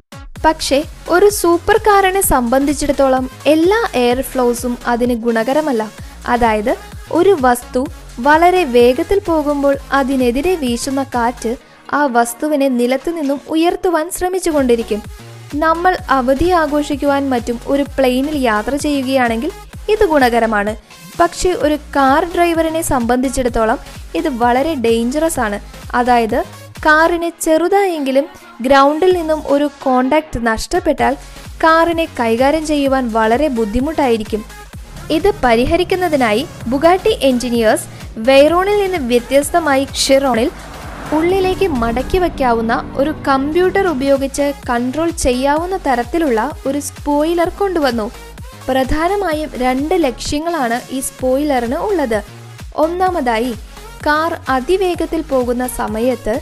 പക്ഷേ 0.44 0.82
ഒരു 1.08 1.28
സൂപ്പർ 1.28 1.76
കാറിനെ 1.76 2.20
സംബന്ധിച്ചിടത്തോളം 2.20 3.30
എല്ലാ 3.46 3.88
എയർ 3.94 4.20
ഫ്ലോസും 4.20 4.78
അതിന് 4.86 5.14
ഗുണകരമല്ല. 5.14 5.90
അതായത് 6.28 6.76
ഒരു 7.12 7.36
വസ്തു 7.40 7.86
വളരെ 8.18 8.64
വേഗത്തിൽ 8.64 9.18
പോകുമ്പോൾ 9.18 9.76
അതിനെതിരെ 9.92 10.54
വീശുന്ന 10.54 11.02
കാറ്റ് 11.02 11.56
ആ 11.92 12.06
വസ്തുവിനെ 12.06 12.68
നിലത്തു 12.68 13.10
നിന്നും 13.10 13.40
ഉയർത്തുവാൻ 13.48 14.10
ശ്രമിച്ചുകൊണ്ടിരിക്കും. 14.10 15.02
നമ്മൾ 15.54 15.96
അവധി 16.10 16.50
ആഘോഷിക്കുവാൻ 16.50 17.30
മറ്റും 17.30 17.60
ഒരു 17.66 17.82
പ്ലെയിനിൽ 17.82 18.36
യാത്ര 18.36 18.76
ചെയ്യുകയാണെങ്കിൽ 18.76 19.50
ഇത് 19.88 20.04
ഗുണകരമാണ്. 20.06 20.76
പക്ഷേ 21.20 21.50
ഒരു 21.50 21.74
കാർ 21.74 22.24
ഡ്രൈവറിനെ 22.24 22.82
സംബന്ധിച്ചിടത്തോളം 22.82 23.78
ഇത് 24.14 24.28
വളരെ 24.28 24.74
ഡേഞ്ചറസ് 24.74 25.40
ആണ്. 25.40 25.60
അതായത് 25.94 26.44
കാറിന് 26.86 27.30
ചെറുതായെങ്കിലും 27.40 28.26
ഗ്രൗണ്ടിൽ 28.60 29.12
നിന്നും 29.12 29.42
ഒരു 29.46 29.70
കോണ്ടാക്ട് 29.82 30.46
നഷ്ടപ്പെട്ടാൽ 30.46 31.16
കാറിനെ 31.64 32.08
കൈകാര്യം 32.20 32.66
ചെയ്യുവാൻ 32.66 33.12
വളരെ 33.12 33.48
ബുദ്ധിമുട്ടായിരിക്കും. 33.48 34.44
ഇത് 35.10 35.32
പരിഹരിക്കുന്നതിനായി 35.44 36.46
ബുഗാട്ടി 36.68 37.18
എഞ്ചിനീയേഴ്സ് 37.22 37.84
വെയ്റോണിൽ 38.16 38.82
നിന്ന് 38.82 38.98
വ്യത്യസ്തമായി 38.98 39.88
ഷിറോണിൽ 39.94 40.50
ഉള്ളിലേക്ക് 41.12 41.68
മടക്കി 41.68 42.18
വയ്ക്കാവുന്ന 42.18 42.94
ഒരു 42.96 43.14
കമ്പ്യൂട്ടർ 43.28 43.86
ഉപയോഗിച്ച് 43.86 44.52
കൺട്രോൾ 44.70 45.10
ചെയ്യാവുന്ന 45.10 45.76
തരത്തിലുള്ള 45.76 46.50
ഒരു 46.66 46.78
സ്പോയിലർ 46.78 47.48
കൊണ്ടുവന്നു. 47.48 48.10
പ്രധാനമായും 48.66 49.50
രണ്ട് 49.54 49.94
ലക്ഷ്യങ്ങളാണ് 50.04 50.80
ഈ 50.90 51.00
സ്പോയിലറിന് 51.00 51.78
ഉള്ളത്. 51.88 52.20
ഒന്നാമതായി 52.76 53.52
കാർ 54.06 54.32
അതിവേഗത്തിൽ 54.48 55.22
പോകുന്ന 55.22 55.66
സമയത്ത് 55.66 56.34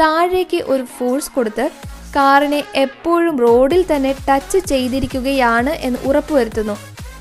താഴേക്ക് 0.00 0.56
ഒരു 0.56 0.84
ഫോഴ്സ് 0.98 1.30
കൊടുത്ത് 1.34 1.70
കാറിനെ 2.16 2.64
എപ്പോഴും 2.74 3.36
റോഡിൽ 3.38 3.82
തന്നെ 3.92 4.14
ടച്ച് 4.28 4.58
ചെയ്തിരിക്കുകയാണ് 4.58 5.70
എന്ന് 5.70 5.98
ഉറപ്പുവരുത്തുന്നു. 6.04 6.76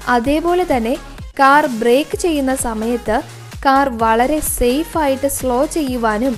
അതേപോലെ 0.07 0.65
തന്നെ 0.71 0.93
കാർ 1.39 1.65
ബ്രേക്ക് 1.65 2.17
ചെയ്യുന്ന 2.17 2.55
സമയത്ത് 2.55 3.17
കാർ 3.65 3.89
വളരെ 3.89 4.39
സേഫായിട്ട് 4.39 5.27
സ്ലോ 5.27 5.65
ചെയ്യുവാനും 5.65 6.33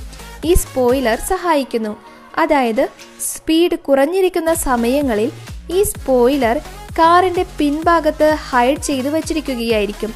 ഈ 0.46 0.54
സ്പോയിലർ 0.54 1.18
സഹായിക്കുന്നു. 1.32 1.94
അതായത് 2.38 2.90
സ്പീഡ് 3.20 3.76
കുറഞ്ഞിരിക്കുന്ന 3.76 4.54
സമയങ്ങളിൽ 4.54 5.32
ഈ 5.72 5.84
സ്പോയിലർ 5.84 6.58
കാറിന്റെ 6.98 7.44
പിൻഭാഗത്ത് 7.58 8.28
ഹൈഡ് 8.50 8.82
ചെയ്തു 8.82 9.10
വച്ചിരിക്കുകയായിരിക്കും. 9.16 10.12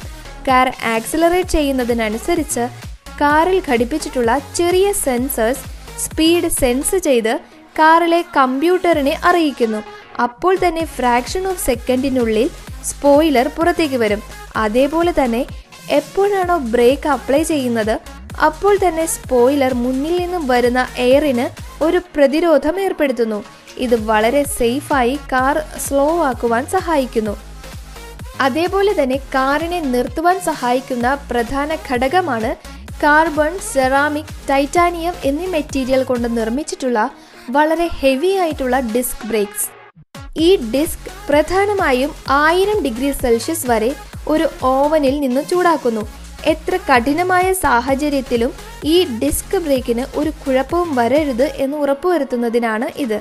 കാർ 0.48 0.68
ആക്സിലറേറ്റ് 0.94 1.54
ചെയ്യുന്നതിനനുസരിച്ച് 1.56 2.64
കാറിൽ 3.20 3.62
ഘടിപ്പിച്ചിട്ടുള്ള 3.68 4.32
ചെറിയ 4.58 4.86
സെൻസേഴ്സ് 5.04 5.64
സ്പീഡ് 6.04 6.50
സെൻസ് 6.60 6.98
ചെയ്ത് 7.08 7.32
കാറിലെ 7.78 8.20
കമ്പ്യൂട്ടറിനെ 8.36 9.14
അറിയിക്കുന്നു. 9.24 9.80
അപ്പോൾ 10.26 10.54
തന്നെ 10.62 10.84
ഫ്രാക്ഷൻ 10.96 11.44
ഓഫ് 11.50 11.64
സെക്കൻഡിനുള്ളിൽ 11.66 12.48
സ്പോയിലർ 12.90 13.46
പുറത്തേക്ക് 13.56 13.98
വരും. 14.04 14.22
അതേപോലെ 14.56 15.12
തന്നെ 15.18 15.42
എപ്പോഴാണോ 15.98 16.56
ബ്രേക്ക് 16.72 17.08
അപ്ലൈ 17.08 17.42
ചെയ്യുന്നത് 17.42 17.94
അപ്പോൾ 18.48 18.74
തന്നെ 18.84 19.06
സ്പോയിലർ 19.06 19.72
മുന്നിൽ 19.74 20.14
നിന്നും 20.22 20.44
വരുന്ന 20.48 20.80
എയറിന് 21.06 21.46
ഒരു 21.84 22.00
പ്രതിരോധം 22.14 22.80
ഏർപ്പെടുത്തുന്നു. 22.80 23.38
ഇത് 23.86 23.96
വളരെ 24.10 24.42
സേഫായി 24.58 25.14
കാർ 25.32 25.56
സ്ലോ 25.84 26.06
ആക്കുവാൻ 26.28 26.64
സഹായിക്കുന്നു. 26.76 27.34
അതേപോലെ 28.40 28.92
തന്നെ 28.98 29.18
കാറിനെ 29.34 29.80
നിർത്തുവാൻ 29.94 30.36
സഹായിക്കുന്ന 30.48 31.06
പ്രധാന 31.30 31.76
ഘടകമാണ് 31.88 32.50
കാർബൺ 33.02 33.52
സെറാമിക് 33.72 34.32
ടൈറ്റാനിയം 34.50 35.14
എന്നീ 35.24 35.46
മെറ്റീരിയൽ 35.46 36.02
കൊണ്ട് 36.04 36.28
നിർമ്മിച്ചിട്ടുള്ള 36.38 37.00
വളരെ 37.56 37.86
ഹെവി 38.00 38.32
ആയിട്ടുള്ള 38.42 38.76
ഡിസ്ക് 38.94 39.26
ബ്രേക്സ്. 39.26 39.66
ഈ 40.46 40.48
ഡിസ്ക് 40.74 41.08
പ്രധാനമായും 41.28 42.10
ആയിരം 42.28 42.78
ഡിഗ്രി 42.84 43.10
സെൽഷ്യസ് 43.22 43.68
വരെ 43.70 43.90
ഒരു 44.28 44.46
ഓവനിൽ 44.62 45.16
നിന്ന് 45.20 45.42
ചൂടാക്കുന്നു. 45.50 46.04
എത്ര 46.52 46.74
കഠിനമായ 46.88 47.46
സാഹചര്യത്തിലും 47.64 48.52
ഈ 48.84 48.96
ഡിസ്ക് 49.22 49.56
ബ്രേക്കിന് 49.64 50.04
ഒരു 50.20 50.30
കുഴപ്പവും 50.42 50.90
വരരുത് 50.98 51.46
എന്ന് 51.64 51.76
ഉറപ്പുവരുത്തുന്നതിനാണ് 51.76 52.88
ഇത്. 53.04 53.18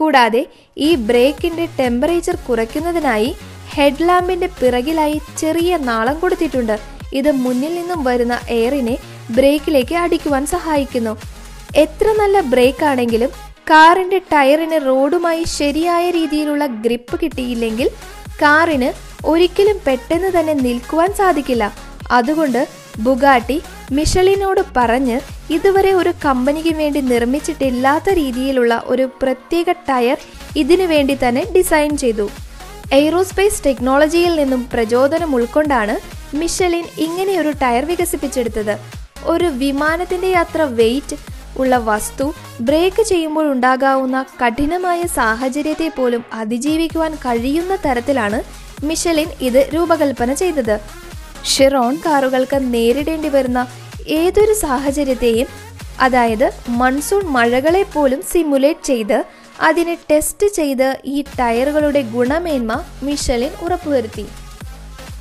കൂടാതെ 0.00 0.42
ഈ 0.86 0.90
ബ്രേക്കിന്റെ 1.08 1.64
ടെമ്പറേച്ചർ 1.78 2.36
കുറയ്ക്കുന്നതിനായി 2.48 3.30
ഹെഡ് 3.74 4.06
ലാമ്പിന്റെ 4.08 4.48
പിറകിലായി 4.60 5.18
ചെറിയ 5.42 5.76
നാളം 5.88 6.16
കൊടുത്തിട്ടുണ്ട്. 6.20 6.76
ഇത് 7.18 7.30
മുന്നിൽ 7.44 7.72
നിന്നും 7.78 8.00
വരുന്ന 8.08 8.34
എയറിനെ 8.56 8.96
ബ്രേക്കിലേക്ക് 9.36 9.94
അടിക്കുവാൻ 10.04 10.44
സഹായിക്കുന്നു. 10.54 11.12
എത്ര 11.84 12.06
നല്ല 12.20 12.36
ബ്രേക്ക് 12.52 12.84
ആണെങ്കിലും 12.90 13.30
കാറിന്റെ 13.70 14.18
ടയറിന് 14.32 14.78
റോഡുമായി 14.86 15.42
ശരിയായ 15.58 16.04
രീതിയിലുള്ള 16.18 16.64
ഗ്രിപ്പ് 16.84 17.16
കിട്ടിയില്ലെങ്കിൽ 17.22 17.88
കാറിന് 18.42 18.88
ഒരിക്കലും 19.32 19.78
പെട്ടെന്ന് 19.86 20.30
തന്നെ 20.36 20.54
നിൽക്കുവാൻ 20.66 21.10
സാധിക്കില്ല. 21.20 21.64
അതുകൊണ്ട് 22.18 22.60
ബുഗാട്ടി 23.06 23.58
മിഷലിനോട് 23.92 24.60
പറഞ്ഞ് 24.76 25.20
ഇതുവരെ 25.52 25.92
ഒരു 25.92 26.12
കമ്പനിക്ക് 26.24 26.74
വേണ്ടി 26.74 27.00
നിർമ്മിച്ചിട്ടില്ലാത്ത 27.00 28.10
രീതിയിലുള്ള 28.10 28.82
ഒരു 28.86 29.08
പ്രത്യേക 29.22 29.72
ടയർ 29.88 30.18
ഇതിനു 30.56 30.84
വേണ്ടി 30.84 31.18
തന്നെ 31.22 31.42
ഡിസൈൻ 31.56 31.96
ചെയ്തു. 31.96 32.26
എയ്റോസ്പേസ് 32.92 33.64
ടെക്നോളജിയിൽ 33.66 34.36
നിന്നും 34.36 34.62
പ്രചോദനം 34.72 35.34
ഉൾക്കൊണ്ടാണ് 35.34 35.96
മിഷലിൻ 36.36 36.86
ഇങ്ങനെ 36.98 37.40
ഒരു 37.40 37.52
ടയർ 37.62 37.84
വികസിപ്പിച്ചെടുത്തത്. 37.84 38.74
ഒരു 39.26 39.44
വിമാനത്തിന്റെ 39.62 40.30
അത്ര 40.36 40.62
വെയിറ്റ് 40.62 41.16
ഉള്ള 41.58 41.76
വസ്തു 41.90 42.26
ബ്രേക്ക് 42.60 43.02
ചെയ്യുമ്പോൾ 43.02 43.52
ഉണ്ടാകാവുന്ന 43.52 44.26
കഠിനമായ 44.42 45.00
സാഹചര്യത്തെ 45.14 45.88
പോലും 45.96 46.24
അതിജീവിക്കുവാൻ 46.32 47.14
കഴിയുന്ന 47.14 47.76
തരത്തിലാണ് 47.86 48.38
മിഷലിൻ 48.84 49.28
ഇത് 49.40 49.70
രൂപകൽപ്പന 49.74 50.32
ചെയ്തത്. 50.32 50.76
ഷിറോൺ 51.44 51.96
കാറുകൾക്ക് 52.06 52.74
നേരിടേണ്ടി 52.74 53.28
വരുന്ന 53.28 53.66
ഏതൊരു 54.08 54.54
സാഹചര്യത്തെയും 54.54 55.46
അതായത് 56.00 56.50
മൺസൂൺ 56.68 57.22
മഴകളെ 57.26 57.82
പോലും 57.82 58.22
സിമുലേറ്റ് 58.32 58.84
ചെയ്ത് 58.84 59.24
അതിനെ 59.60 59.98
ടെസ്റ്റ് 60.10 60.46
ചെയ്ത് 60.46 60.98
ഈ 61.04 61.24
ടയറുകളുടെ 61.38 62.02
ഗുണമേന്മ 62.02 62.84
മിഷലിൻ 63.02 63.50
ഉറപ്പുവരുത്തി. 63.62 64.26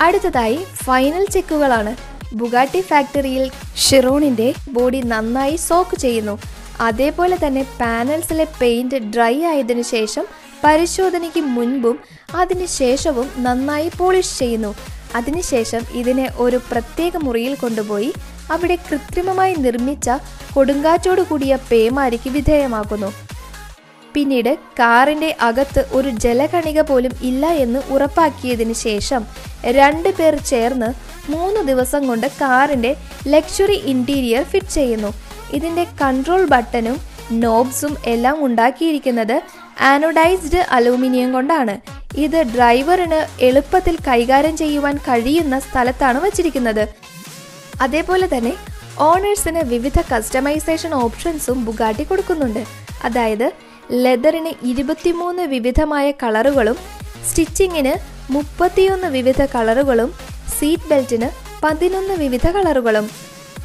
അടുത്തതായി 0.01 0.59
ഫൈനൽ 0.73 1.25
ചെക്കുകളാണ്. 1.25 1.95
ബുഗാട്ടി 2.33 2.81
ഫാക്ടറിയിൽ 2.81 3.51
ഷിറോണിന്റെ 3.77 4.53
ബോഡി 4.69 5.01
നന്നായി 5.05 5.55
സോക്ക് 5.55 5.97
ചെയ്യുന്നു. 5.97 6.39
അതേപോലെ 6.81 7.38
തന്നെ 7.47 7.65
പാനൽസിലെ 7.81 8.47
പെയിന്റ് 8.61 8.95
ഡ്രൈ 8.95 9.43
ആയതിനു 9.43 9.81
ശേഷം 9.81 10.25
പരിശോധനയ്ക്ക് 10.63 11.39
മുൻപും 11.39 11.99
അതിനു 12.35 12.65
ശേഷവും 12.65 13.29
നന്നായി 13.38 13.91
പോളിഷ് 13.97 14.39
ചെയ്യുന്നു. 14.39 14.75
അതിനുശേഷം 15.16 15.82
ഇതിനെ 15.92 16.32
ഒരു 16.38 16.60
പ്രത്യേക 16.72 17.18
മുറിയിൽ 17.18 17.56
കൊണ്ടുപോയി 17.56 18.13
അവിടെ 18.51 18.75
കൃത്രിമമായി 18.75 19.56
നിർമ്മിച്ച 19.56 20.10
കൊടുങ്കാറ്റോടു 20.54 21.22
കൂടിയ 21.22 21.58
പേമാരിക്ക് 21.72 22.30
വിധേയമാക്കുന്നു. 22.30 23.12
പിന്നീട് 24.13 24.56
കാറിന്റെ 24.56 25.36
അകത്ത് 25.42 25.88
ഒരു 25.92 26.10
ജലകണിക 26.10 26.82
പോലും 26.82 27.12
ഇല്ല 27.22 27.48
എന്ന് 27.48 27.80
ഉറപ്പാക്കിയതിനു 27.89 28.74
ശേഷം 28.74 29.25
രണ്ടു 29.63 30.10
പേർ 30.10 30.36
ചേർന്ന് 30.36 30.94
മൂന്ന് 31.32 31.62
ദിവസം 31.62 32.08
കൊണ്ട് 32.08 32.28
കാറിന്റെ 32.28 32.96
ലക്ഷറി 33.28 33.74
ഇന്റീരിയർ 33.74 34.44
ഫിറ്റ് 34.44 34.74
ചെയ്യുന്നു. 34.74 35.13
ഇതിന്റെ 35.54 35.88
കൺട്രോൾ 36.01 36.46
ബട്ടണും 36.46 36.98
നോബ്സും 37.32 37.98
എല്ലാം 38.06 38.46
ഉണ്ടാക്കിയിരിക്കുന്നത് 38.46 39.42
ആനോഡൈസ്ഡ് 39.80 40.58
അലൂമിനിയം 40.58 41.34
കൊണ്ടാണ്. 41.34 41.99
ഇത് 42.18 42.44
ഡ്രൈവറിന് 42.44 43.44
എളുപ്പത്തിൽ 43.44 43.98
കൈകാര്യം 44.08 44.58
ചെയ്യുവാൻ 44.58 44.98
കഴിയുന്ന 44.98 45.60
സ്ഥലത്താണ് 45.60 46.22
വച്ചിരിക്കുന്നത്. 46.22 46.88
അതേപോലെ 47.82 48.38
തന്നെ 48.38 48.54
ഓണേഴ്സിന് 49.00 49.63
വിവിധ 49.63 50.00
കസ്റ്റമൈസേഷൻ 50.00 50.94
ഓപ്ഷൻസും 50.94 51.66
ബുഗാട്ടി 51.66 52.04
കൊടുക്കുന്നുണ്ട്. 52.04 52.63
അതായത് 53.04 53.51
ലെതറിന് 53.92 54.66
ഇരുപത്തിമൂന്ന് 54.66 55.44
വിവിധമായ 55.44 56.12
കളറുകളും 56.12 56.78
സ്റ്റിച്ചിങ്ങിന് 57.30 57.94
മുപ്പത്തിയൊന്ന് 58.32 59.08
വിവിധ 59.08 59.46
കളറുകളും 59.46 60.13
സീറ്റ് 60.60 60.89
ബെൽറ്റിന് 60.89 61.30
പതിനൊന്ന് 61.63 62.13
വിവിധ 62.13 62.48
കളറുകളും. 62.48 63.10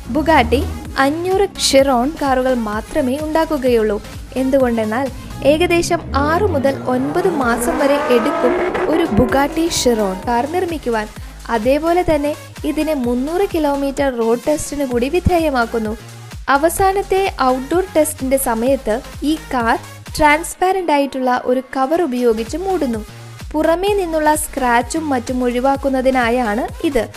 ബുഗാട്ടി 0.09 0.65
അഞ്ഞൂറ് 0.99 1.49
ഷിറോൺ 1.59 2.13
കാറുകൾ 2.23 2.55
മാത്രമേ 2.55 3.19
ഉണ്ടാക്കുകയുള്ളൂ 3.19 4.03
എന്തുകൊണ്ടെന്നാൽ 4.37 5.09
ഏകദേശം 5.43 6.01
ആറു 6.15 6.47
മുതൽ 6.47 6.75
ഒൻപത് 6.87 7.31
മാസം 7.31 7.79
വരെ 7.79 7.99
എടുക്കും 8.17 8.53
ഒരു 8.91 9.05
ബുഗാട്ടി 9.13 9.69
ഷിറോൺ. 9.69 10.17
കാർ 10.29 10.51
നിർമ്മിക്കുവാൻ 10.51 11.09
അതേപോലെ 11.51 12.05
തന്നെ 12.15 12.37
ഇതിനെ 12.65 12.95
മുന്നൂറ് 12.95 13.47
കിലോമീറ്റർ 13.55 14.19
റോഡ് 14.19 14.47
ടെസ്റ്റിന് 14.49 14.87
കൂടി 14.87 15.09
വിധേയമാക്കുന്നു. 15.09 15.97
അവസാനത്തെ 16.49 17.33
ഔട്ട്ഡോർ 17.43 17.85
ടെസ്റ്റിന്റെ 17.97 18.37
സമയത്ത് 18.37 19.01
ഈ 19.23 19.39
കാർ 19.55 19.79
ട്രാൻസ്പാരന്റ് 20.19 20.93
ആയിട്ടുള്ള 20.93 21.43
ഒരു 21.45 21.63
കവർ 21.77 22.03
ഉപയോഗിച്ച് 22.03 22.57
മൂടുന്നു. 22.57 23.05
പുറമേ 23.53 23.89
നിന്നുള്ള 23.89 24.35
സ്ക്രാച്ചും 24.35 25.09
മറ്റും 25.09 25.45
ഒഴിവാക്കുന്നതിനായാണ് 25.45 26.87
ഇത്. 26.87 27.09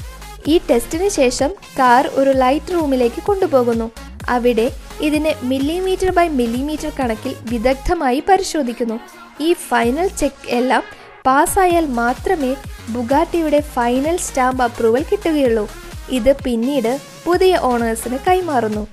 ഈ 0.48 0.62
ടെസ്റ്റിന് 0.70 1.10
ശേഷം 1.10 1.52
കാർ 1.80 2.08
ഒരു 2.08 2.30
ലൈറ്റ് 2.30 2.74
റൂമിലേക്ക് 2.74 3.24
കൊണ്ടുപോകുന്നു. 3.24 3.92
അവിടെ 4.30 4.72
ഇതിനെ 5.02 5.36
മില്ലിമീറ്റർ 5.44 6.12
ബൈ 6.12 6.28
മില്ലിമീറ്റർ 6.28 6.92
കണക്കിൽ 7.00 7.36
വിദഗ്ധമായി 7.50 8.24
പരിശോധിക്കുന്നു. 8.30 9.00
ഈ 9.42 9.54
ഫൈനൽ 9.54 10.08
ചെക്ക് 10.08 10.50
എല്ലാം 10.50 10.84
പാസ്സായാൽ 11.26 11.86
മാത്രമേ 11.86 12.56
ബുഗാട്ടിയുടെ 12.90 13.62
ഫൈനൽ 13.62 14.18
സ്റ്റാമ്പ് 14.18 14.64
അപ്രൂവൽ 14.64 15.06
കിട്ടുകയുള്ളൂ. 15.12 15.70
ഇത് 16.10 16.36
പിന്നീട് 16.44 17.00
പുതിയ 17.26 17.58
ഓണേഴ്സിന് 17.62 18.18
കൈമാറുന്നു. 18.28 18.88